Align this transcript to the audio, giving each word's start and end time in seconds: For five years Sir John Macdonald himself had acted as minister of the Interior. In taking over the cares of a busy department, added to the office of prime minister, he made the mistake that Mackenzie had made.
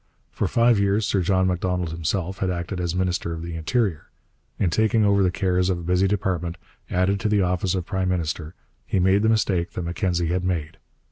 For 0.31 0.47
five 0.47 0.79
years 0.79 1.05
Sir 1.05 1.21
John 1.21 1.45
Macdonald 1.45 1.91
himself 1.91 2.39
had 2.39 2.49
acted 2.49 2.79
as 2.81 2.95
minister 2.95 3.33
of 3.33 3.43
the 3.43 3.53
Interior. 3.53 4.07
In 4.57 4.71
taking 4.71 5.05
over 5.05 5.21
the 5.21 5.29
cares 5.29 5.69
of 5.69 5.77
a 5.77 5.83
busy 5.83 6.07
department, 6.07 6.57
added 6.89 7.19
to 7.19 7.29
the 7.29 7.43
office 7.43 7.75
of 7.75 7.85
prime 7.85 8.09
minister, 8.09 8.55
he 8.87 8.99
made 8.99 9.21
the 9.21 9.29
mistake 9.29 9.73
that 9.73 9.83
Mackenzie 9.83 10.29
had 10.29 10.43
made. 10.43 10.77